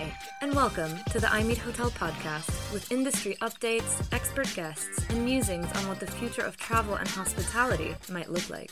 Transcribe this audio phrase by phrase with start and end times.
[0.00, 5.22] Hi, and welcome to the I Meet Hotel podcast with industry updates, expert guests, and
[5.22, 8.70] musings on what the future of travel and hospitality might look like.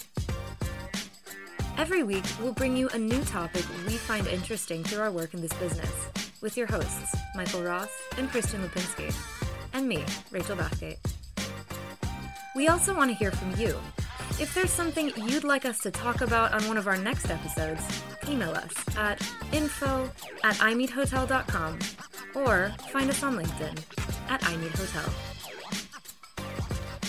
[1.77, 5.43] Every week, we'll bring you a new topic we find interesting through our work in
[5.43, 5.93] this business,
[6.41, 9.15] with your hosts, Michael Ross and Christian Lipinski,
[9.75, 10.97] and me, Rachel Bathgate.
[12.57, 13.79] We also want to hear from you.
[14.41, 17.83] If there's something you'd like us to talk about on one of our next episodes,
[18.29, 19.21] email us at
[19.53, 20.11] info
[20.45, 21.79] at imeethotel.com
[22.35, 23.79] or find us on LinkedIn
[24.29, 25.28] at imeethotel.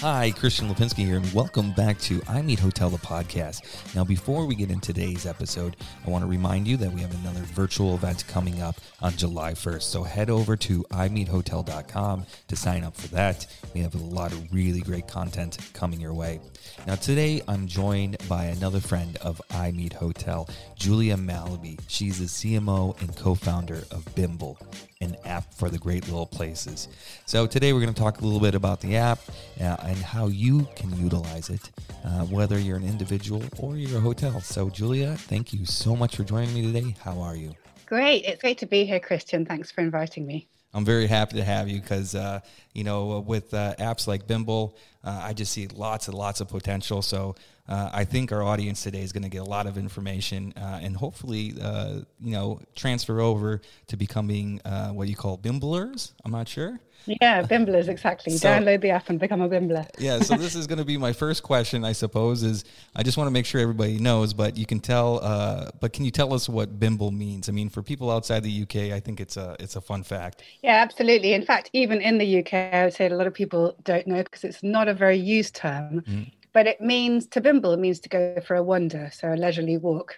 [0.01, 3.93] Hi, Christian Lipinski here, and welcome back to I Meet Hotel, the podcast.
[3.93, 5.75] Now, before we get into today's episode,
[6.07, 9.51] I want to remind you that we have another virtual event coming up on July
[9.51, 9.81] 1st.
[9.81, 13.45] So head over to imeethotel.com to sign up for that.
[13.73, 16.39] We have a lot of really great content coming your way.
[16.87, 21.77] Now, today I'm joined by another friend of I Meet Hotel, Julia Malaby.
[21.89, 24.57] She's the CMO and co founder of Bimble
[25.01, 26.89] an app for the great little places.
[27.25, 29.19] So today we're going to talk a little bit about the app
[29.61, 31.71] uh, and how you can utilize it,
[32.03, 34.41] uh, whether you're an individual or you're a hotel.
[34.41, 36.95] So Julia, thank you so much for joining me today.
[37.01, 37.55] How are you?
[37.85, 38.25] Great.
[38.25, 39.45] It's great to be here, Christian.
[39.45, 40.49] Thanks for inviting me.
[40.73, 42.41] I'm very happy to have you because, uh,
[42.73, 46.49] you know, with uh, apps like Bimble, uh, I just see lots and lots of
[46.49, 47.01] potential.
[47.01, 47.35] So
[47.69, 50.79] uh, I think our audience today is going to get a lot of information uh,
[50.81, 54.59] and hopefully, uh, you know, transfer over to becoming
[54.91, 56.13] what you call Bimblers.
[56.25, 56.79] I'm not sure.
[57.05, 58.35] Yeah, Bimblers, exactly.
[58.37, 59.87] So, Download the app and become a Bimbler.
[59.97, 63.17] yeah, so this is going to be my first question, I suppose, is I just
[63.17, 66.33] want to make sure everybody knows, but you can tell, uh, but can you tell
[66.33, 67.49] us what Bimble means?
[67.49, 70.43] I mean, for people outside the UK, I think it's a, it's a fun fact.
[70.61, 71.33] Yeah, absolutely.
[71.33, 74.21] In fact, even in the UK, I would say a lot of people don't know
[74.23, 76.31] because it's not a very used term, mm.
[76.53, 79.77] But it means to Bimble, it means to go for a wander, so a leisurely
[79.77, 80.15] walk.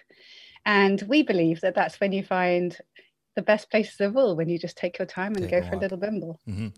[0.64, 2.76] And we believe that that's when you find
[3.34, 5.62] the best places of all when you just take your time and take go a
[5.70, 6.38] for a little bimble.
[6.46, 6.68] Mm-hmm.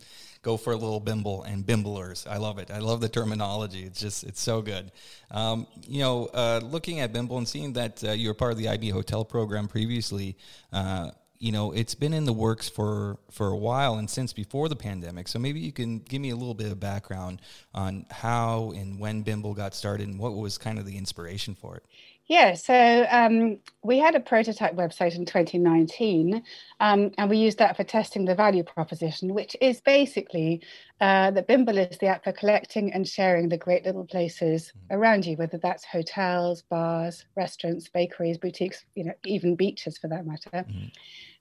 [0.42, 2.26] Go for a little bimble and bimblers.
[2.28, 2.70] I love it.
[2.70, 3.82] I love the terminology.
[3.82, 4.92] It's just it's so good.
[5.30, 8.58] Um, you know, uh, looking at Bimble and seeing that uh, you were part of
[8.58, 10.36] the iMeet Hotel program previously.
[10.72, 11.10] Uh,
[11.44, 14.76] you know, it's been in the works for for a while and since before the
[14.76, 15.28] pandemic.
[15.28, 17.42] So maybe you can give me a little bit of background
[17.74, 21.76] on how and when Bimble got started and what was kind of the inspiration for
[21.76, 21.84] it.
[22.26, 26.42] Yeah, so um, we had a prototype website in 2019,
[26.80, 30.62] um, and we used that for testing the value proposition, which is basically
[31.02, 34.96] uh, that Bimble is the app for collecting and sharing the great little places mm-hmm.
[34.96, 40.26] around you, whether that's hotels, bars, restaurants, bakeries, boutiques, you know, even beaches for that
[40.26, 40.48] matter.
[40.50, 40.86] Mm-hmm.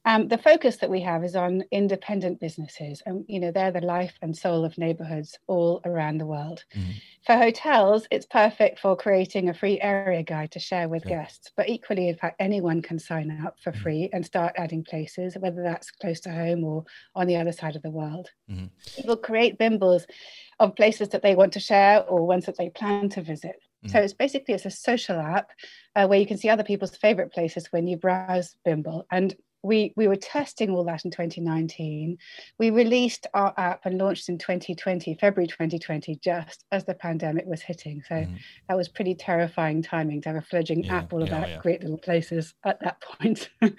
[0.05, 3.81] Um, the focus that we have is on independent businesses, and you know they're the
[3.81, 6.63] life and soul of neighborhoods all around the world.
[6.75, 6.91] Mm-hmm.
[7.25, 11.51] For hotels, it's perfect for creating a free area guide to share with guests.
[11.55, 13.81] But equally, in fact, anyone can sign up for mm-hmm.
[13.81, 16.83] free and start adding places, whether that's close to home or
[17.15, 18.29] on the other side of the world.
[18.49, 18.65] Mm-hmm.
[18.97, 20.05] People create bimbles
[20.59, 23.55] of places that they want to share or ones that they plan to visit.
[23.85, 24.03] So mm-hmm.
[24.03, 25.51] it's basically it's a social app
[25.95, 29.05] uh, where you can see other people's favorite places when you browse Bimble.
[29.11, 32.17] And we we were testing all that in 2019
[32.59, 37.61] we released our app and launched in 2020 february 2020 just as the pandemic was
[37.61, 38.01] hitting.
[38.07, 38.35] So mm-hmm.
[38.69, 41.59] that was pretty terrifying timing to have a fledgling yeah, app all yeah, about yeah.
[41.59, 43.49] great little places at that point.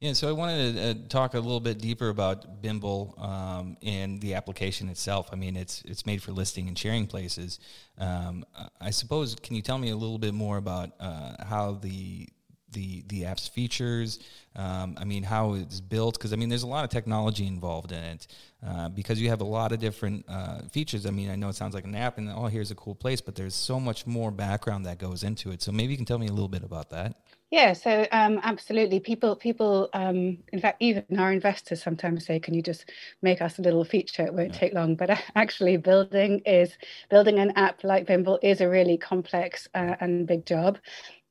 [0.00, 4.20] Yeah so i wanted to uh, talk a little bit deeper about bimble um, and
[4.20, 5.28] the application itself.
[5.32, 7.58] I mean it's it's made for listing and sharing places.
[7.98, 8.44] Um,
[8.80, 12.28] i suppose can you tell me a little bit more about uh, how the
[12.72, 14.18] the the app's features.
[14.56, 17.92] Um, I mean, how it's built because I mean, there's a lot of technology involved
[17.92, 18.26] in it
[18.66, 21.06] uh, because you have a lot of different uh, features.
[21.06, 23.20] I mean, I know it sounds like an app and oh, here's a cool place,
[23.20, 25.62] but there's so much more background that goes into it.
[25.62, 27.16] So maybe you can tell me a little bit about that.
[27.50, 29.00] Yeah, so um, absolutely.
[29.00, 29.88] People, people.
[29.94, 32.90] Um, in fact, even our investors sometimes say, "Can you just
[33.22, 34.26] make us a little feature?
[34.26, 34.58] It won't yeah.
[34.58, 36.76] take long." But actually, building is
[37.08, 40.78] building an app like Bimble is a really complex uh, and big job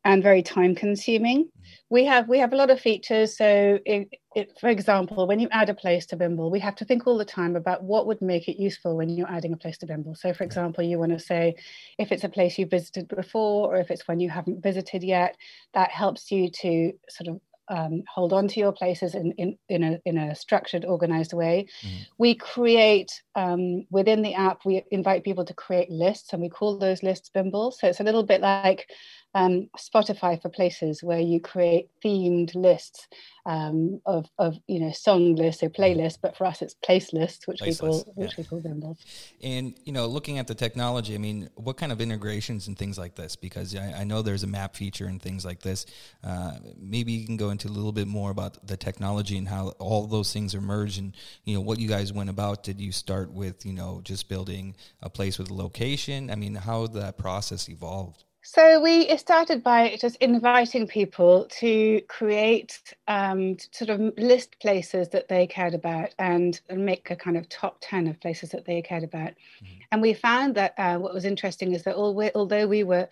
[0.07, 1.49] and very time consuming.
[1.89, 3.37] We have we have a lot of features.
[3.37, 6.85] So, it, it, for example, when you add a place to Bimble, we have to
[6.85, 9.77] think all the time about what would make it useful when you're adding a place
[9.79, 10.15] to Bimble.
[10.15, 11.55] So, for example, you want to say
[11.99, 15.35] if it's a place you've visited before or if it's one you haven't visited yet,
[15.73, 19.83] that helps you to sort of um, hold on to your places in, in, in,
[19.83, 21.67] a, in a structured, organized way.
[21.85, 22.07] Mm.
[22.17, 26.77] We create um, within the app, we invite people to create lists and we call
[26.77, 27.71] those lists Bimble.
[27.71, 28.89] So it's a little bit like
[29.35, 33.07] um, Spotify for places where you create themed lists
[33.45, 37.47] um, of, of you know song lists or playlists, but for us it's place lists,
[37.47, 38.97] which place we call which we call Bimble.
[39.41, 42.97] And you know, looking at the technology, I mean, what kind of integrations and things
[42.97, 43.35] like this?
[43.35, 45.85] Because I, I know there's a map feature and things like this.
[46.23, 49.69] Uh, maybe you can go into a little bit more about the technology and how
[49.79, 51.15] all those things are merged, and
[51.45, 52.63] you know what you guys went about.
[52.63, 56.29] Did you start with you know just building a place with a location?
[56.29, 58.23] I mean, how that process evolved?
[58.49, 65.27] So we started by just inviting people to create um, sort of list places that
[65.27, 69.03] they cared about and, make a kind of top 10 of places that they cared
[69.03, 69.31] about.
[69.31, 69.79] Mm-hmm.
[69.91, 73.09] And we found that uh, what was interesting is that although we were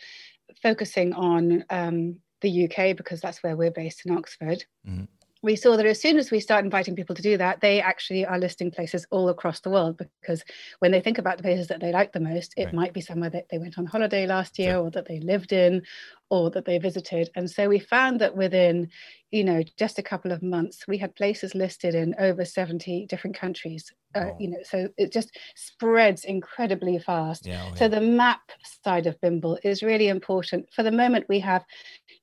[0.64, 5.04] focusing on um, the UK, because that's where we're based in Oxford, mm-hmm
[5.46, 8.26] we saw that as soon as we start inviting people to do that, they actually
[8.26, 10.44] are listing places all across the world because
[10.80, 12.74] when they think about the places that they like the most, it right.
[12.74, 14.86] might be somewhere that they went on holiday last year sure.
[14.86, 15.84] or that they lived in
[16.32, 17.30] or that they visited.
[17.36, 18.90] And so we found that within,
[19.30, 23.38] you know, just a couple of months, we had places listed in over 70 different
[23.38, 23.94] countries.
[24.16, 24.38] Uh, oh.
[24.40, 27.46] You know, so it just spreads incredibly fast.
[27.46, 27.76] Yeah, oh, yeah.
[27.76, 28.52] So the map
[28.84, 30.68] side of Bimble is really important.
[30.74, 31.64] For the moment, we have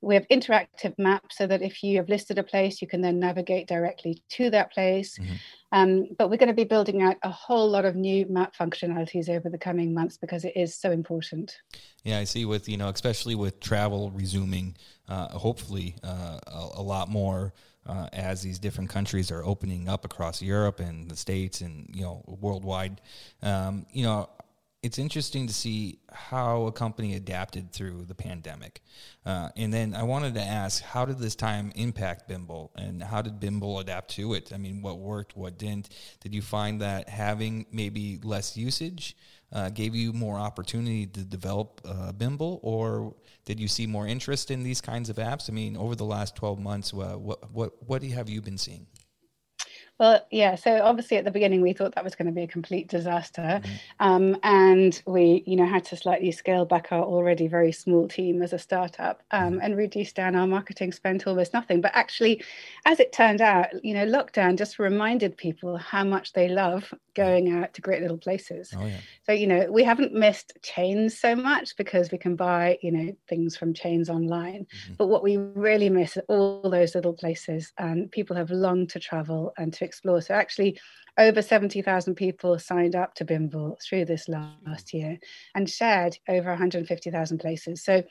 [0.03, 3.19] we have interactive maps so that if you have listed a place, you can then
[3.19, 5.17] navigate directly to that place.
[5.17, 5.33] Mm-hmm.
[5.71, 9.29] Um, but we're going to be building out a whole lot of new map functionalities
[9.29, 11.57] over the coming months because it is so important.
[12.03, 12.45] Yeah, I see.
[12.45, 14.75] With you know, especially with travel resuming,
[15.07, 17.53] uh, hopefully uh, a, a, lot more
[17.87, 22.03] uh, as these different countries are opening up across Europe and the states and you
[22.03, 23.01] know worldwide.
[23.41, 24.29] Um, you know,
[24.83, 28.81] it's interesting to see how a company adapted through the pandemic.
[29.25, 33.21] Uh, and then I wanted to ask, how did this time impact Bimble and how
[33.21, 34.51] did Bimble adapt to it?
[34.53, 35.87] I mean, what worked, what didn't?
[36.19, 39.15] Did you find that having maybe less usage
[39.53, 43.15] uh, gave you more opportunity to develop uh, Bimble or
[43.45, 45.49] did you see more interest in these kinds of apps?
[45.49, 48.87] I mean, over the last 12 months, uh, what, what, what have you been seeing?
[50.03, 50.55] Well, yeah.
[50.55, 53.61] So obviously, at the beginning, we thought that was going to be a complete disaster,
[53.63, 53.71] mm-hmm.
[54.01, 58.41] um, and we, you know, had to slightly scale back our already very small team
[58.41, 59.59] as a startup um, mm-hmm.
[59.61, 61.79] and reduce down our marketing spend to almost nothing.
[61.79, 62.43] But actually,
[62.85, 67.53] as it turned out, you know, lockdown just reminded people how much they love going
[67.53, 68.73] out to great little places.
[68.75, 68.97] Oh, yeah.
[69.25, 73.15] So you know, we haven't missed chains so much because we can buy, you know,
[73.29, 74.65] things from chains online.
[74.65, 74.93] Mm-hmm.
[74.95, 78.99] But what we really miss are all those little places, and people have longed to
[78.99, 80.21] travel and to explore.
[80.21, 80.79] So actually,
[81.17, 85.19] over 70,000 people signed up to Bimble through this last year
[85.53, 87.83] and shared over 150,000 places.
[87.83, 88.03] So,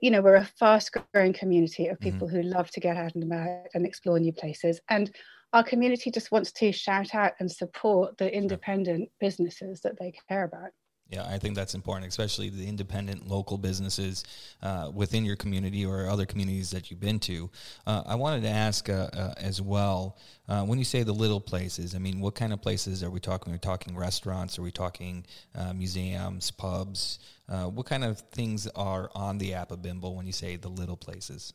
[0.00, 2.10] you know, we're a fast growing community of mm-hmm.
[2.10, 2.36] people mm-hmm.
[2.36, 4.80] who love to get out and about and explore new places.
[4.88, 5.10] And
[5.52, 10.44] our community just wants to shout out and support the independent businesses that they care
[10.44, 10.70] about.
[11.14, 14.24] Yeah, I think that's important, especially the independent local businesses
[14.64, 17.50] uh, within your community or other communities that you've been to.
[17.86, 20.18] Uh, I wanted to ask uh, uh as well
[20.48, 23.20] uh, when you say the little places, I mean, what kind of places are we
[23.20, 23.52] talking?
[23.52, 24.58] Are we talking restaurants?
[24.58, 25.24] Are we talking
[25.54, 27.20] uh, museums, pubs?
[27.46, 30.96] what kind of things are on the app of Bimble when you say the little
[30.96, 31.54] places?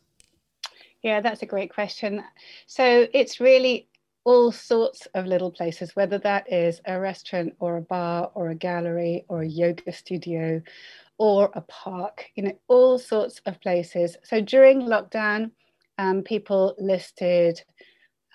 [1.02, 2.24] Yeah, that's a great question.
[2.66, 3.89] So it's really
[4.30, 8.54] all sorts of little places, whether that is a restaurant or a bar or a
[8.54, 10.62] gallery or a yoga studio
[11.18, 14.16] or a park, you know, all sorts of places.
[14.22, 15.50] So during lockdown,
[15.98, 17.60] um, people listed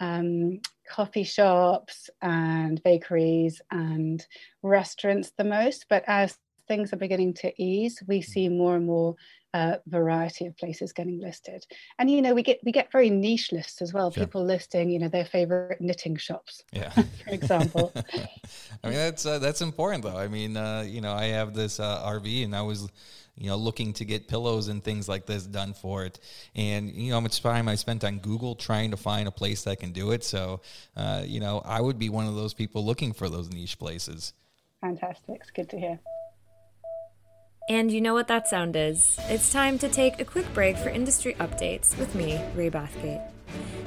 [0.01, 4.21] um, coffee shops and bakeries and
[4.63, 5.85] restaurants the most.
[5.89, 6.37] But as
[6.67, 9.15] things are beginning to ease, we see more and more
[9.55, 11.65] uh, variety of places getting listed.
[11.97, 14.11] And you know, we get we get very niche lists as well.
[14.11, 14.25] Sure.
[14.25, 16.63] People listing, you know, their favorite knitting shops.
[16.73, 16.89] Yeah,
[17.23, 17.93] for example.
[18.83, 20.17] I mean, that's uh, that's important though.
[20.17, 22.89] I mean, uh, you know, I have this uh, RV, and I was
[23.37, 26.19] you know, looking to get pillows and things like this done for it.
[26.55, 29.63] And, you know, how much time I spent on Google trying to find a place
[29.63, 30.23] that can do it.
[30.23, 30.61] So,
[30.95, 34.31] uh, you know, I would be one of those people looking for those niche places.
[34.79, 35.41] Fantastic.
[35.41, 35.99] It's good to hear.
[37.67, 39.17] And you know what that sound is.
[39.27, 43.27] It's time to take a quick break for industry updates with me, Ray Bathgate.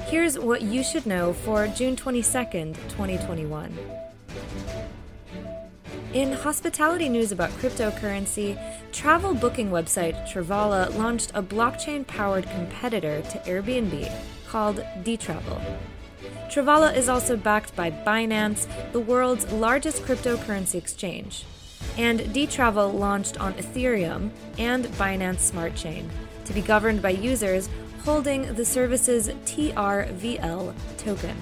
[0.07, 3.77] Here's what you should know for June 22nd, 2021.
[6.13, 8.59] In hospitality news about cryptocurrency,
[8.91, 14.11] travel booking website Travala launched a blockchain powered competitor to Airbnb
[14.47, 15.77] called dTravel.
[16.49, 21.45] Travala is also backed by Binance, the world's largest cryptocurrency exchange
[21.97, 26.09] and dTravel launched on Ethereum and Binance Smart Chain
[26.45, 27.69] to be governed by users
[28.03, 31.35] holding the service's TRVL token.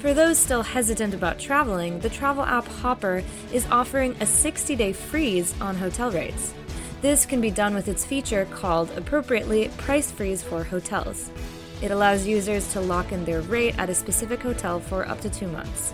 [0.00, 3.22] For those still hesitant about traveling, the travel app Hopper
[3.52, 6.54] is offering a 60 day freeze on hotel rates.
[7.02, 11.30] This can be done with its feature called, appropriately, Price Freeze for Hotels.
[11.82, 15.30] It allows users to lock in their rate at a specific hotel for up to
[15.30, 15.92] two months.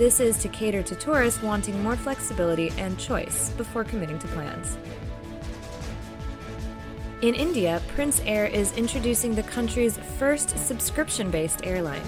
[0.00, 4.78] This is to cater to tourists wanting more flexibility and choice before committing to plans.
[7.20, 12.00] In India, Prince Air is introducing the country's first subscription based airline.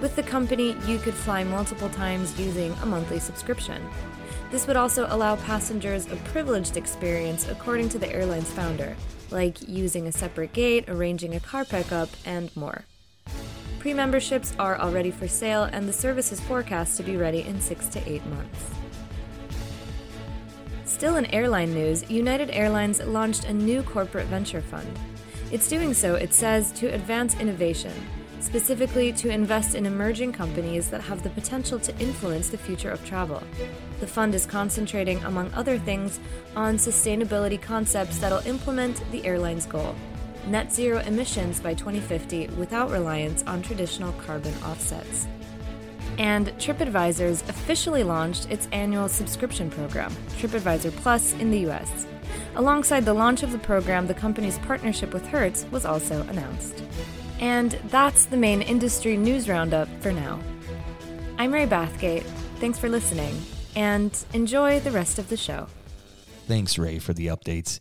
[0.00, 3.86] With the company, you could fly multiple times using a monthly subscription.
[4.50, 8.96] This would also allow passengers a privileged experience according to the airline's founder,
[9.30, 12.86] like using a separate gate, arranging a car pickup, and more.
[13.80, 17.62] Pre memberships are already for sale, and the service is forecast to be ready in
[17.62, 18.66] six to eight months.
[20.84, 24.86] Still in airline news, United Airlines launched a new corporate venture fund.
[25.50, 27.94] It's doing so, it says, to advance innovation,
[28.40, 33.02] specifically to invest in emerging companies that have the potential to influence the future of
[33.06, 33.42] travel.
[34.00, 36.20] The fund is concentrating, among other things,
[36.54, 39.96] on sustainability concepts that'll implement the airline's goal
[40.46, 45.26] net zero emissions by 2050 without reliance on traditional carbon offsets.
[46.18, 52.06] And TripAdvisor's officially launched its annual subscription program, TripAdvisor Plus, in the US.
[52.56, 56.82] Alongside the launch of the program, the company's partnership with Hertz was also announced.
[57.40, 60.38] And that's the main industry news roundup for now.
[61.38, 62.24] I'm Ray Bathgate.
[62.58, 63.40] Thanks for listening,
[63.74, 65.66] and enjoy the rest of the show.
[66.46, 67.80] Thanks, Ray, for the updates.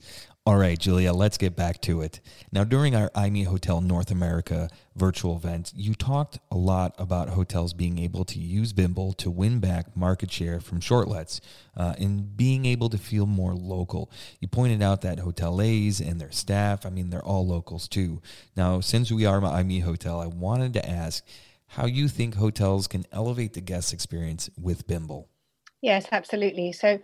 [0.50, 2.22] All right, Julia, let's get back to it.
[2.52, 7.72] Now, during our iMeet Hotel North America virtual event, you talked a lot about hotels
[7.74, 11.40] being able to use Bimble to win back market share from shortlets
[11.78, 14.10] uh, and being able to feel more local.
[14.40, 18.20] You pointed out that hoteliers and their staff, I mean, they're all locals too.
[18.58, 21.24] Now, since we are iMeet Hotel, I wanted to ask
[21.68, 25.30] how you think hotels can elevate the guest experience with Bimble.
[25.84, 26.72] Yes, absolutely.
[26.72, 27.00] So,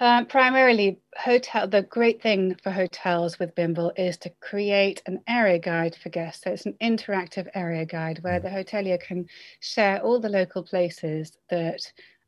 [0.00, 1.66] uh, primarily, hotel.
[1.66, 6.44] The great thing for hotels with Bimble is to create an area guide for guests.
[6.44, 8.42] So it's an interactive area guide where mm.
[8.42, 9.26] the hotelier can
[9.60, 11.80] share all the local places that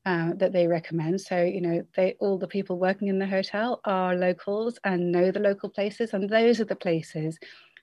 [0.07, 1.21] uh, that they recommend.
[1.21, 5.31] So you know, they all the people working in the hotel are locals and know
[5.31, 7.39] the local places, and those are the places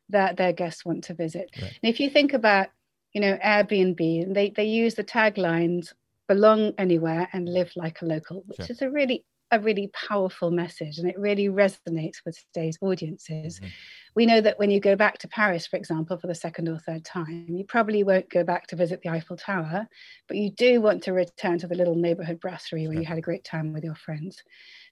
[0.09, 1.49] that their guests want to visit.
[1.61, 1.79] Right.
[1.81, 2.67] And if you think about
[3.13, 5.93] you know Airbnb, they they use the taglines
[6.27, 8.67] belong anywhere and live like a local, which sure.
[8.69, 13.59] is a really a really powerful message and it really resonates with today's audiences.
[13.59, 13.67] Mm-hmm.
[14.15, 16.79] We know that when you go back to Paris, for example, for the second or
[16.79, 19.87] third time, you probably won't go back to visit the Eiffel Tower,
[20.27, 23.21] but you do want to return to the little neighborhood brasserie where you had a
[23.21, 24.43] great time with your friends.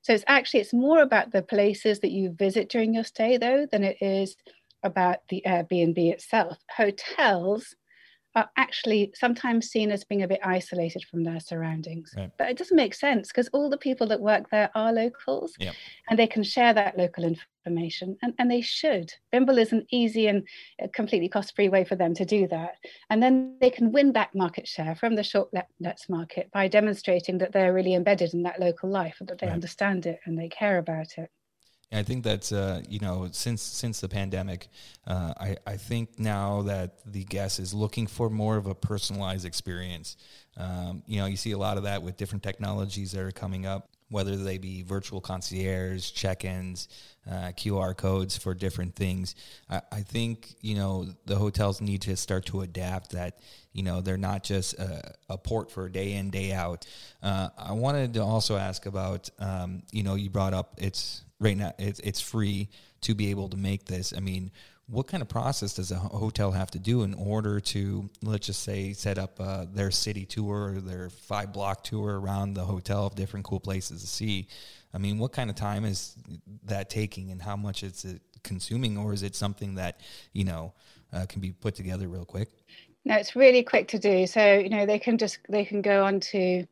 [0.04, 3.66] So it's actually it's more about the places that you visit during your stay though
[3.70, 4.38] than it is
[4.84, 6.60] about the Airbnb itself.
[6.70, 7.76] Hotels
[8.36, 12.14] are actually sometimes seen as being a bit isolated from their surroundings.
[12.18, 12.32] Right.
[12.38, 15.54] But it doesn't make sense because all the people that work there are locals
[16.10, 19.12] and they can share that local information and, and they should.
[19.32, 20.46] Bimble is an easy and
[20.84, 22.76] uh, completely cost free way for them to do that.
[23.10, 25.50] And then they can win back market share from the short
[25.80, 29.48] lets market by demonstrating that they're really embedded in that local life and that they
[29.48, 29.54] right.
[29.54, 31.32] understand it and they care about it.
[31.92, 34.70] I think that's uh, you know since since the pandemic,
[35.08, 39.46] uh, I I think now that the guest is looking for more of a personalized
[39.46, 40.18] experience.
[40.58, 43.66] Um, you know, you see a lot of that with different technologies that are coming
[43.66, 46.88] up, whether they be virtual concierge, check-ins,
[47.30, 49.36] uh, QR codes for different things.
[49.70, 53.40] I, I, think you know the hotels need to start to adapt that.
[53.74, 56.86] You know, they're not just a, a port for day in day out.
[57.22, 61.58] Uh, I wanted to also ask about um, you know you brought up it's right
[61.58, 62.70] now it's it's free
[63.02, 64.14] to be able to make this.
[64.16, 64.52] I mean,
[64.88, 68.64] what kind of process does a hotel have to do in order to let's just
[68.64, 73.06] say set up uh, their city tour or their five block tour around the hotel
[73.06, 74.48] of different cool places to see?
[74.94, 76.16] I mean, what kind of time is
[76.64, 80.02] that taking, and how much is it consuming, or is it something that
[80.34, 80.74] you know
[81.12, 82.50] uh, can be put together real quick?
[83.04, 84.26] No, it's really quick to do.
[84.28, 86.66] So you know they can just they can go on to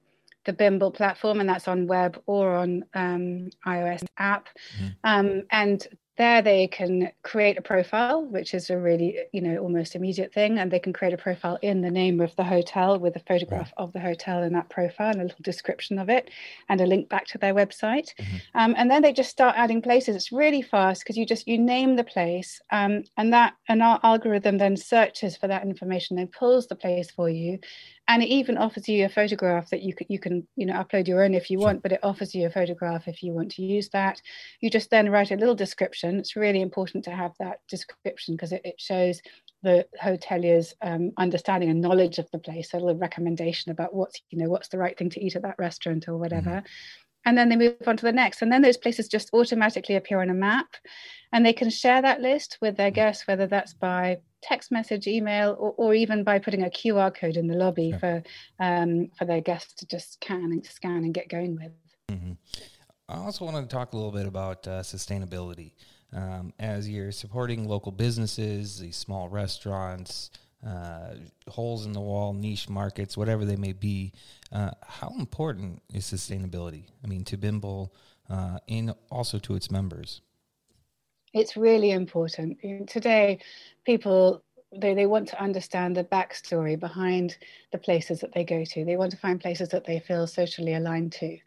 [0.46, 4.50] the Bimble platform, and that's on web or on um, iOS app.
[4.78, 4.88] Mm-hmm.
[5.04, 9.96] Um, and there they can create a profile which is a really you know almost
[9.96, 13.16] immediate thing and they can create a profile in the name of the hotel with
[13.16, 13.84] a photograph right.
[13.84, 16.30] of the hotel in that profile and a little description of it
[16.70, 18.38] and a link back to their website mm-hmm.
[18.54, 21.58] um, and then they just start adding places it's really fast because you just you
[21.58, 26.32] name the place um, and that and our algorithm then searches for that information and
[26.32, 27.58] pulls the place for you
[28.08, 31.08] and it even offers you a photograph that you can you can you know upload
[31.08, 33.64] your own if you want but it offers you a photograph if you want to
[33.64, 34.22] use that.
[34.60, 36.20] You just then write a little description.
[36.20, 39.22] It's really important to have that description because it, it shows
[39.62, 44.38] the hotelier's um, understanding and knowledge of the place a little recommendation about what's you
[44.38, 46.50] know what's the right thing to eat at that restaurant or whatever.
[46.50, 46.66] mm.
[47.26, 50.22] And then they move on to the next and then those places just automatically appear
[50.22, 50.76] on a map
[51.32, 55.56] and they can share that list with their guests whether that's by text message email
[55.60, 58.00] or, or even by putting a qr code in the lobby sure.
[58.00, 58.24] for
[58.60, 61.72] um, for their guests to just scan and scan and get going with
[62.10, 62.34] mm-hmm.
[63.10, 65.74] i also want to talk a little bit about uh, sustainability
[66.16, 70.30] um, as you're supporting local businesses these small restaurants
[70.66, 71.16] uh,
[71.48, 74.14] holes in the wall, niche markets, whatever they may be.
[74.52, 76.86] Uh, how important is sustainability?
[77.04, 77.94] I mean, to Bimble
[78.30, 80.22] uh, and also to its members.
[81.34, 82.60] It's really important.
[82.88, 83.40] Today,
[83.86, 84.44] people
[84.78, 87.38] they, they want to understand the backstory behind
[87.72, 88.86] the places that they go to.
[88.86, 91.38] They want to find places that they feel socially aligned to.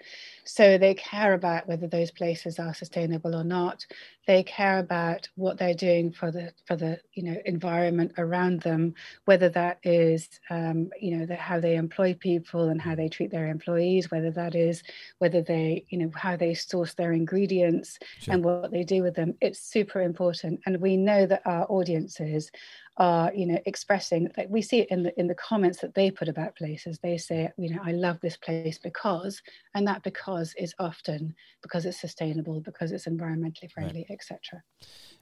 [0.45, 3.85] So they care about whether those places are sustainable or not.
[4.29, 8.95] They care about what they're doing for the for the you know environment around them,
[9.25, 13.33] whether that is um, you know the, how they employ people and how they treat
[13.33, 14.85] their employees, whether that is
[15.19, 18.35] whether they you know how they source their ingredients sure.
[18.35, 19.35] and what they do with them.
[19.41, 22.53] It's super important, and we know that our audiences
[22.99, 26.11] are you know expressing like we see it in the in the comments that they
[26.11, 29.43] put about places they say you know i love this place because
[29.75, 34.19] and that because is often because it's sustainable because it's environmentally friendly right.
[34.19, 34.63] etc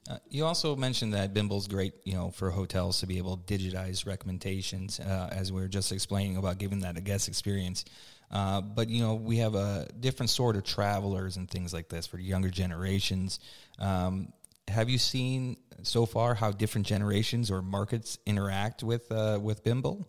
[0.09, 3.55] uh, you also mentioned that Bimble's great, you know, for hotels to be able to
[3.55, 7.87] digitize recommendations, uh, as we were just explaining about giving that a guest experience.
[8.31, 12.07] Uh, but you know, we have a different sort of travelers and things like this
[12.07, 13.41] for younger generations.
[13.79, 14.33] Um,
[14.69, 20.07] have you seen so far how different generations or markets interact with uh, with Bimble?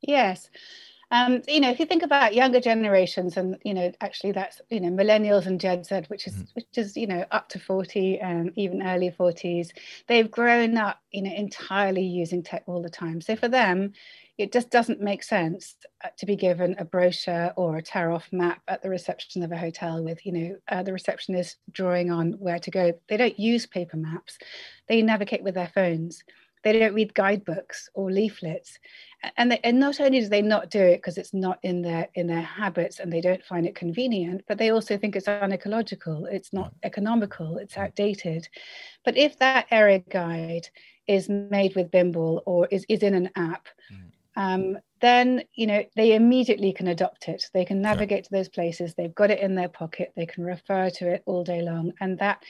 [0.00, 0.50] Yes.
[1.12, 4.78] Um, you know, if you think about younger generations, and you know, actually, that's you
[4.78, 6.44] know, millennials and Gen Z, which is mm-hmm.
[6.54, 9.72] which is you know up to forty and even early forties,
[10.06, 13.20] they've grown up, you know, entirely using tech all the time.
[13.20, 13.92] So for them,
[14.40, 18.26] it just doesn't make sense uh, to be given a brochure or a tear off
[18.32, 22.32] map at the reception of a hotel with you know uh, the receptionist drawing on
[22.32, 22.92] where to go.
[23.08, 24.38] They don't use paper maps.
[24.88, 26.24] They navigate with their phones.
[26.62, 28.78] They don't read guidebooks or leaflets.
[29.38, 32.08] And, they, and not only do they not do it because it's not in their
[32.14, 36.26] in their habits and they don't find it convenient but they also think it's unecological
[36.26, 38.48] it's not economical it's outdated.
[39.04, 40.68] But if that area guide
[41.06, 45.84] is made with bimble or is, is in an app mm um, then you know
[45.96, 47.44] they immediately can adopt it.
[47.52, 48.94] They can navigate to those places.
[48.94, 50.12] They've got it in their pocket.
[50.16, 51.92] They can refer to it all day long.
[52.00, 52.42] And that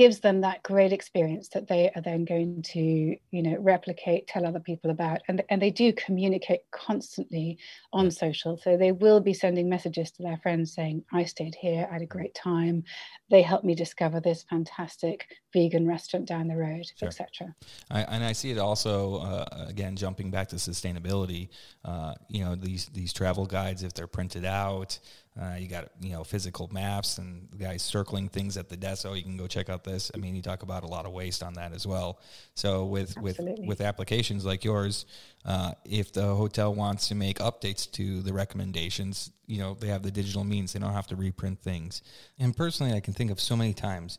[0.00, 4.46] gives them that great experience that they are then going to you know replicate tell
[4.46, 5.20] other people about.
[5.28, 7.58] And, and they do communicate constantly
[7.92, 8.56] on social.
[8.56, 12.02] So they will be sending messages to their friends saying i stayed here i had
[12.02, 12.82] a great time.
[13.30, 17.08] They helped me discover this fantastic vegan restaurant down the road sure.
[17.08, 17.54] etc
[17.90, 21.50] and i see it also uh, again jumping back to sustainability.
[21.84, 24.98] Uh, you know these these travel guides if they're printed out
[25.40, 29.06] uh, you got you know physical maps and guys circling things at the desk.
[29.08, 30.10] Oh, you can go check out this.
[30.14, 32.20] I mean, you talk about a lot of waste on that as well.
[32.54, 33.52] So with Absolutely.
[33.60, 35.06] with with applications like yours,
[35.44, 40.02] uh, if the hotel wants to make updates to the recommendations, you know they have
[40.02, 40.72] the digital means.
[40.72, 42.02] They don't have to reprint things.
[42.38, 44.18] And personally, I can think of so many times.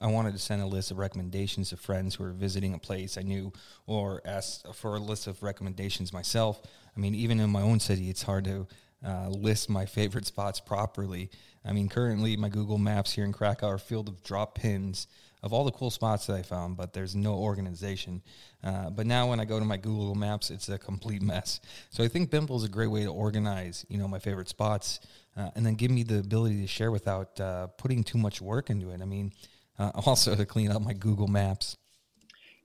[0.00, 3.16] I wanted to send a list of recommendations to friends who were visiting a place
[3.16, 3.52] I knew,
[3.86, 6.60] or ask for a list of recommendations myself.
[6.96, 8.66] I mean, even in my own city, it's hard to
[9.06, 11.30] uh, list my favorite spots properly.
[11.64, 15.06] I mean, currently my Google Maps here in Krakow are filled with drop pins
[15.42, 18.22] of all the cool spots that I found, but there's no organization.
[18.62, 21.60] Uh, but now when I go to my Google Maps, it's a complete mess.
[21.90, 25.00] So I think Bimble is a great way to organize, you know, my favorite spots,
[25.36, 28.70] uh, and then give me the ability to share without uh, putting too much work
[28.70, 29.02] into it.
[29.02, 29.32] I mean,
[29.78, 31.76] uh, also to clean up my Google Maps.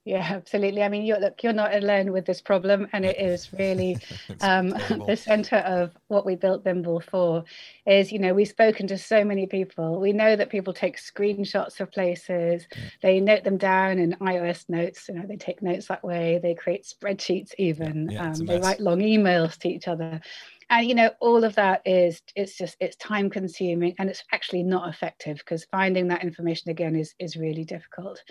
[0.08, 0.84] Yeah, absolutely.
[0.84, 3.98] I mean, you're, look, you're not alone with this problem, and it is really
[4.42, 4.70] um,
[5.06, 7.44] the center of what we built Bimble for.
[7.86, 10.00] Is you know we've spoken to so many people.
[10.00, 12.68] We know that people take screenshots of places,
[13.02, 15.10] they note them down in iOS notes.
[15.10, 16.40] You know, they take notes that way.
[16.42, 18.10] They create spreadsheets, even.
[18.10, 20.22] Yeah, um, they write long emails to each other
[20.70, 24.64] and you know all of that is it's just it's time consuming and it's actually
[24.64, 28.22] not effective because finding that information again is is really difficult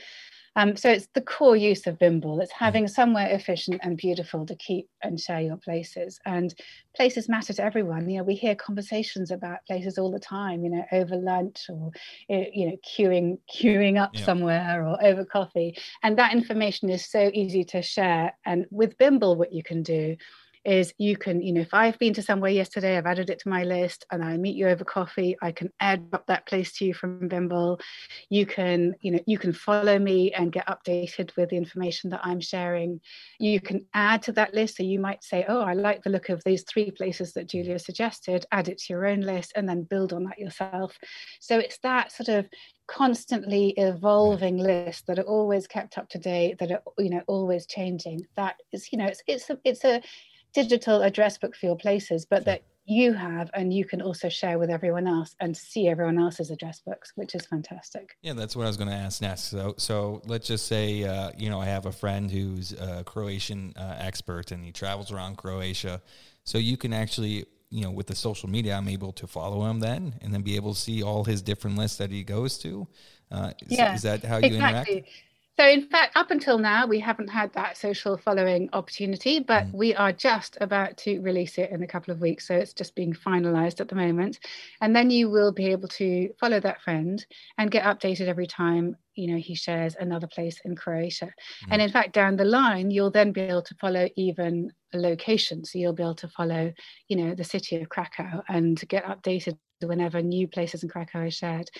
[0.56, 2.40] um, so it's the core use of Bimble.
[2.40, 6.18] It's having somewhere efficient and beautiful to keep and share your places.
[6.24, 6.54] And
[6.96, 8.08] places matter to everyone.
[8.08, 10.64] You know, we hear conversations about places all the time.
[10.64, 11.90] You know, over lunch or
[12.30, 14.24] eh, you know, queuing queuing up yeah.
[14.24, 15.76] somewhere or over coffee.
[16.02, 18.32] And that information is so easy to share.
[18.46, 20.16] And with Bimble, what you can do
[20.66, 23.48] is you can, you know, if I've been to somewhere yesterday, I've added it to
[23.48, 26.84] my list and I meet you over coffee, I can add up that place to
[26.84, 27.80] you from Bimble.
[28.28, 32.20] You can, you know, you can follow me and get updated with the information that
[32.24, 33.00] I'm sharing.
[33.38, 34.76] You can add to that list.
[34.76, 37.78] So you might say, oh, I like the look of these three places that Julia
[37.78, 40.98] suggested, add it to your own list and then build on that yourself.
[41.40, 42.48] So it's that sort of
[42.88, 47.66] constantly evolving lists that are always kept up to date that are you know always
[47.66, 50.00] changing that is you know it's it's a, it's a
[50.56, 54.58] digital address book for your places but that you have and you can also share
[54.58, 58.64] with everyone else and see everyone else's address books which is fantastic yeah that's what
[58.64, 61.66] i was going to ask next so so let's just say uh, you know i
[61.66, 66.00] have a friend who's a croatian uh, expert and he travels around croatia
[66.44, 69.80] so you can actually you know, with the social media, I'm able to follow him
[69.80, 72.86] then and then be able to see all his different lists that he goes to.
[73.30, 74.98] Uh, is, yeah, is that how you exactly.
[74.98, 75.10] interact?
[75.58, 79.72] So, in fact, up until now, we haven't had that social following opportunity, but mm.
[79.72, 82.46] we are just about to release it in a couple of weeks.
[82.46, 84.38] So, it's just being finalized at the moment.
[84.82, 87.24] And then you will be able to follow that friend
[87.56, 91.68] and get updated every time you know he shares another place in croatia mm.
[91.70, 95.64] and in fact down the line you'll then be able to follow even a location
[95.64, 96.70] so you'll be able to follow
[97.08, 101.30] you know the city of krakow and get updated whenever new places in krakow are
[101.30, 101.70] shared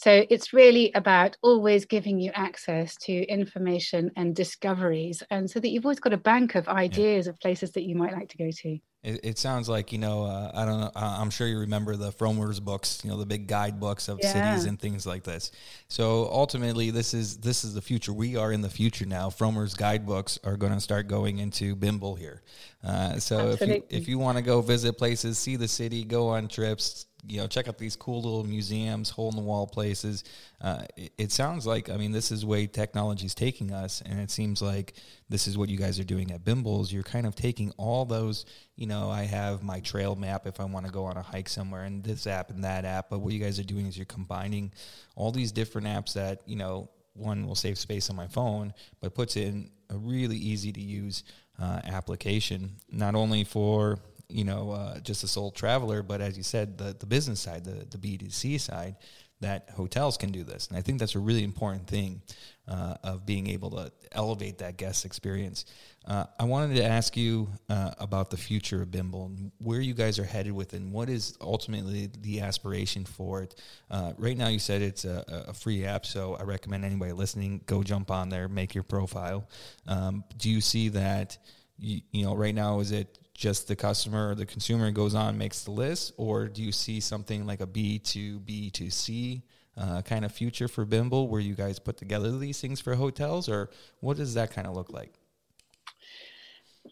[0.00, 5.68] so it's really about always giving you access to information and discoveries, and so that
[5.68, 7.30] you've always got a bank of ideas yeah.
[7.30, 8.78] of places that you might like to go to.
[9.02, 10.24] It, it sounds like you know.
[10.24, 10.90] Uh, I don't know.
[10.94, 13.02] I'm sure you remember the Frommer's books.
[13.04, 14.32] You know the big guidebooks of yeah.
[14.32, 15.52] cities and things like this.
[15.88, 18.14] So ultimately, this is this is the future.
[18.14, 19.28] We are in the future now.
[19.28, 22.40] Frommer's guidebooks are going to start going into Bimble here.
[22.82, 23.76] Uh, so Absolutely.
[23.76, 27.04] if you if you want to go visit places, see the city, go on trips,
[27.26, 30.24] you know check out these cool little museums hole in the wall places.
[30.60, 34.20] Uh, it, it, sounds like i mean this is way technology is taking us and
[34.20, 34.94] it seems like
[35.28, 36.92] this is what you guys are doing at bimbles.
[36.92, 38.44] You're kind of taking all those
[38.80, 41.48] you know i have my trail map if i want to go on a hike
[41.48, 44.06] somewhere and this app and that app but what you guys are doing is you're
[44.06, 44.72] combining
[45.14, 49.14] all these different apps that you know one will save space on my phone but
[49.14, 51.24] puts in a really easy to use
[51.60, 53.98] uh, application not only for
[54.30, 57.64] you know, uh, just a sole traveler, but as you said, the, the business side,
[57.64, 58.96] the, the B2C side,
[59.40, 60.68] that hotels can do this.
[60.68, 62.20] And I think that's a really important thing
[62.68, 65.64] uh, of being able to elevate that guest experience.
[66.06, 69.94] Uh, I wanted to ask you uh, about the future of Bimble and where you
[69.94, 73.54] guys are headed with it and what is ultimately the aspiration for it.
[73.90, 77.62] Uh, right now, you said it's a, a, free app, so I recommend anybody listening
[77.66, 79.48] go jump on there, make your profile.
[79.86, 81.38] Um, do you see that?
[81.78, 85.38] You, you know, right now, is it just the customer or the consumer goes on
[85.38, 89.42] makes the list, or do you see something like a B to B to C
[89.78, 93.48] uh, kind of future for Bimble, where you guys put together these things for hotels,
[93.48, 95.14] or what does that kind of look like?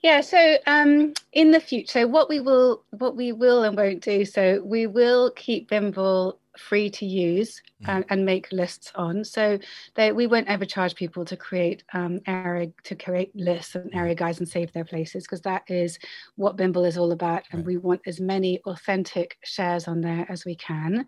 [0.03, 4.25] Yeah, so um, in the future, what we will, what we will and won't do,
[4.25, 7.89] so we will keep Bimble free to use mm.
[7.89, 9.25] and, and, make lists on.
[9.25, 9.59] So
[9.95, 14.15] they, we won't ever charge people to create um, area to create lists and area
[14.15, 14.19] mm.
[14.19, 15.99] guides and save their places because that is
[16.37, 17.67] what Bimble is all about, and right.
[17.67, 21.07] we want as many authentic shares on there as we can.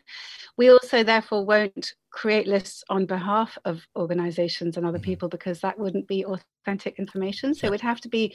[0.56, 5.04] We also therefore won't create lists on behalf of organizations and other mm-hmm.
[5.04, 7.54] people because that wouldn't be authentic information.
[7.54, 8.34] So it would have to be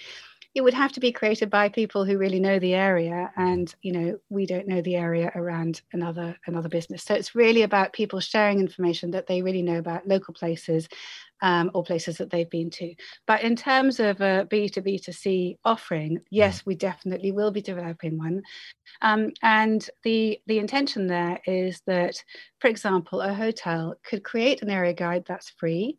[0.56, 3.92] it would have to be created by people who really know the area and you
[3.92, 7.04] know we don't know the area around another another business.
[7.04, 10.88] So it's really about people sharing information that they really know about local places
[11.42, 12.96] um, or places that they've been to.
[13.28, 18.18] But in terms of a b2b to c offering yes we definitely will be developing
[18.18, 18.42] one.
[19.02, 22.24] Um, and the the intention there is that
[22.60, 25.98] for example a hotel could create an area guide that's free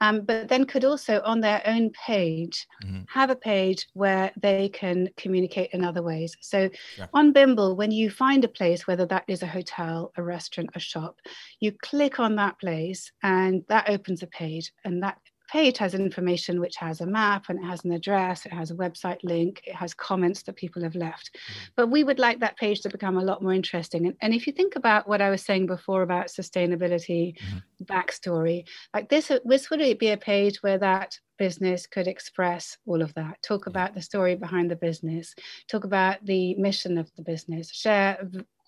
[0.00, 3.02] um, but then could also on their own page mm-hmm.
[3.08, 6.36] have a page where they can communicate in other ways.
[6.40, 7.06] So yeah.
[7.14, 10.80] on Bimble, when you find a place, whether that is a hotel, a restaurant, a
[10.80, 11.18] shop,
[11.60, 16.60] you click on that place and that opens a page and that page has information
[16.60, 19.74] which has a map and it has an address, it has a website link, it
[19.74, 21.30] has comments that people have left.
[21.32, 21.70] Mm-hmm.
[21.76, 24.06] But we would like that page to become a lot more interesting.
[24.06, 27.84] And, and if you think about what I was saying before about sustainability, mm-hmm.
[27.84, 33.12] backstory, like this, this would be a page where that business could express all of
[33.14, 35.34] that talk about the story behind the business
[35.68, 38.18] talk about the mission of the business share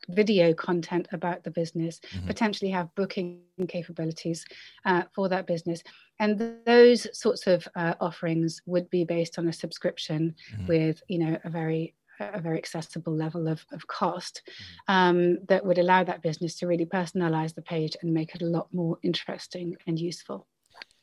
[0.08, 2.26] video content about the business, mm-hmm.
[2.26, 4.44] potentially have booking capabilities
[4.84, 5.82] uh, for that business.
[6.18, 10.66] And th- those sorts of uh, offerings would be based on a subscription mm-hmm.
[10.66, 14.92] with, you know, a very a very accessible level of, of cost mm-hmm.
[14.92, 18.46] um, that would allow that business to really personalize the page and make it a
[18.46, 20.48] lot more interesting and useful.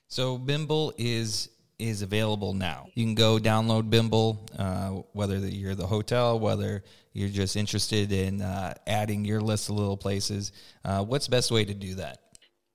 [0.09, 2.87] So Bimble is is available now.
[2.93, 6.83] You can go download Bimble, uh, whether you're the hotel, whether
[7.13, 10.51] you're just interested in uh, adding your list of little places.
[10.83, 12.19] Uh, what's the best way to do that?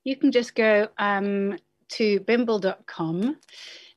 [0.05, 1.59] You can just go um,
[1.91, 3.37] to bimble.com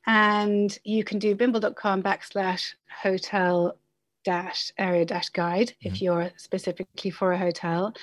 [0.06, 3.76] and you can do bimble.com backslash hotel
[4.24, 5.88] dash area dash guide mm-hmm.
[5.88, 7.94] if you're specifically for a hotel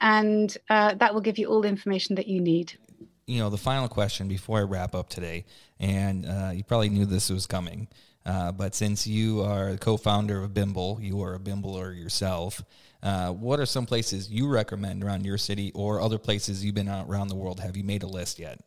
[0.00, 2.78] and uh, that will give you all the information that you need
[3.26, 5.44] you know the final question before i wrap up today
[5.78, 7.88] and uh, you probably knew this was coming
[8.26, 12.62] uh, but since you are the co-founder of bimble you are a bimbler yourself
[13.02, 16.88] uh, what are some places you recommend around your city or other places you've been
[16.88, 17.60] around the world?
[17.60, 18.60] Have you made a list yet?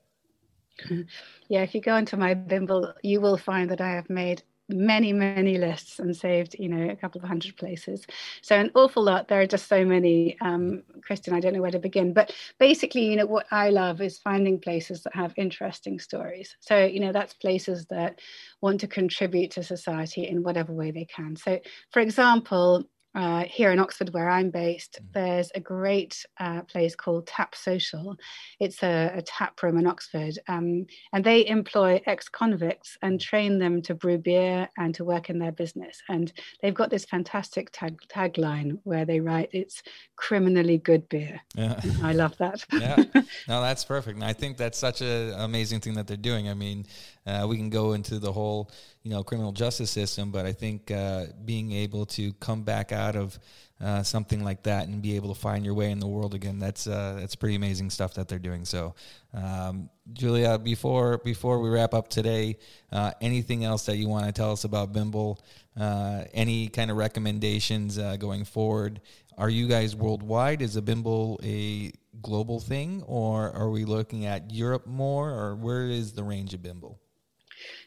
[1.49, 5.11] Yeah, if you go into my Bimble, you will find that I have made many
[5.11, 8.05] many lists and saved you know a couple of hundred places.
[8.41, 9.27] So an awful lot.
[9.27, 12.13] There are just so many um christian i don't know where to begin.
[12.13, 16.55] But basically you know what i love is finding places that have interesting stories.
[16.59, 18.19] So you know that's places that
[18.61, 21.35] want to contribute to society in whatever way they can.
[21.35, 21.59] So
[21.91, 25.13] for example uh, here in Oxford, where I'm based, mm.
[25.13, 28.15] there's a great uh, place called Tap Social.
[28.59, 33.59] It's a, a tap room in Oxford, um, and they employ ex convicts and train
[33.59, 36.01] them to brew beer and to work in their business.
[36.09, 39.83] And they've got this fantastic tag tagline where they write, "It's
[40.15, 41.79] criminally good beer." Yeah.
[42.01, 42.65] I love that.
[42.73, 43.03] yeah,
[43.47, 44.15] no, that's perfect.
[44.15, 46.49] And I think that's such an amazing thing that they're doing.
[46.49, 46.85] I mean,
[47.25, 48.71] uh, we can go into the whole,
[49.03, 53.17] you know, criminal justice system, but I think uh, being able to come back out
[53.17, 53.37] of
[53.81, 56.57] uh, something like that and be able to find your way in the world again,
[56.57, 58.63] that's uh, that's pretty amazing stuff that they're doing.
[58.63, 58.95] So,
[59.33, 62.57] um, Julia, before before we wrap up today,
[62.93, 65.43] uh, anything else that you want to tell us about Bimble?
[65.77, 69.01] Uh, any kind of recommendations going forward?
[69.37, 70.61] Are you guys worldwide?
[70.61, 75.87] Is a Bimble a global thing, or are we looking at Europe more, or where
[75.87, 77.02] is the range of Bimble?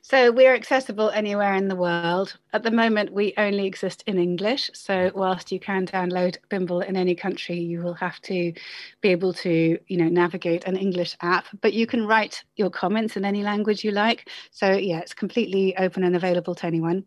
[0.02, 2.36] So we're accessible anywhere in the world.
[2.52, 4.70] At the moment, we only exist in English.
[4.72, 8.52] So whilst you can download Bimble in any country, you will have to
[9.00, 11.46] be able to, you know, navigate an English app.
[11.60, 14.28] But you can write your comments in any language you like.
[14.50, 17.04] So yeah, it's completely open and available to anyone.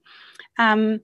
[0.58, 1.02] Um,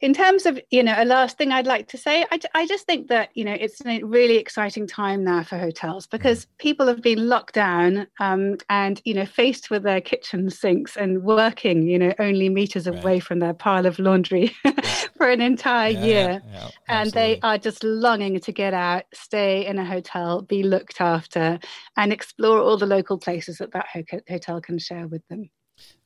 [0.00, 2.86] in terms of you know a last thing i'd like to say I, I just
[2.86, 7.00] think that you know it's a really exciting time now for hotels because people have
[7.00, 11.98] been locked down um, and you know faced with their kitchen sinks and working you
[11.98, 12.98] know only meters right.
[12.98, 14.54] away from their pile of laundry
[15.16, 16.42] for an entire yeah, year.
[16.46, 20.62] yeah, yeah, and they are just longing to get out stay in a hotel be
[20.62, 21.58] looked after
[21.96, 23.86] and explore all the local places that that
[24.28, 25.48] hotel can share with them.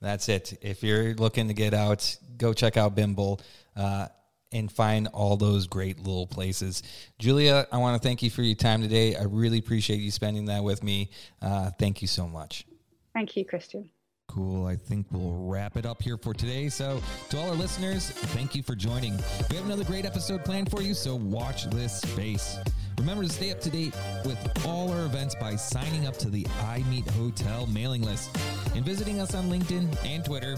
[0.01, 0.59] That's it.
[0.63, 3.41] If you're looking to get out, go check out Bimble
[3.79, 4.09] uh,
[4.53, 6.83] and find all those great little places.
[7.19, 9.15] Julia, I want to thank you for your time today.
[9.15, 11.11] I really appreciate you spending that with me.
[11.41, 12.67] Uh, thank you so much.
[13.15, 13.91] Thank you, Christian.
[14.29, 14.67] Cool.
[14.67, 16.69] I think we'll wrap it up here for today.
[16.69, 19.17] So, to all our listeners, thank you for joining.
[19.51, 22.59] We have another great episode planned for you, so watch this space.
[22.99, 26.43] Remember to stay up to date with all our events by signing up to the
[26.45, 28.37] iMeet Hotel mailing list
[28.75, 30.57] and visiting us on LinkedIn and Twitter.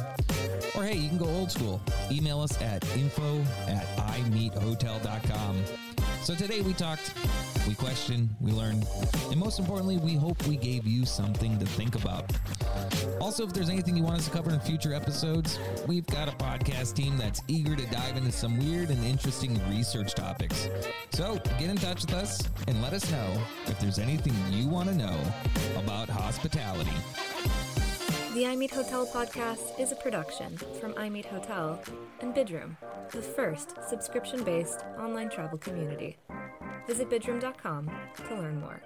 [0.74, 1.80] Or hey, you can go old school.
[2.10, 5.56] Email us at info at imeethotel.com.
[6.22, 7.12] So today we talked,
[7.66, 8.86] we questioned, we learned,
[9.30, 12.30] and most importantly, we hope we gave you something to think about.
[13.20, 16.32] Also, if there's anything you want us to cover in future episodes, we've got a
[16.32, 20.68] podcast team that's eager to dive into some weird and interesting research topics.
[21.12, 24.88] So get in touch with us and let us know if there's anything you want
[24.90, 25.18] to know
[25.76, 26.90] about hospitality.
[28.32, 31.82] The iMeet Hotel podcast is a production from iMeet Hotel
[32.20, 32.76] and Bidroom,
[33.10, 36.16] the first subscription based online travel community.
[36.86, 37.90] Visit bidroom.com
[38.28, 38.80] to learn more.